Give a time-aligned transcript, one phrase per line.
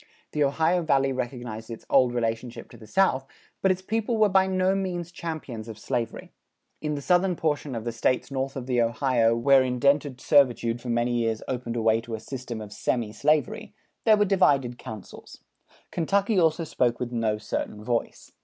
[0.31, 3.27] The Ohio Valley recognized its old relationship to the South,
[3.61, 6.31] but its people were by no means champions of slavery.
[6.81, 10.89] In the southern portion of the States north of the Ohio where indented servitude for
[10.89, 15.43] many years opened a way to a system of semi slavery, there were divided counsels.
[15.91, 18.31] Kentucky also spoke with no certain voice.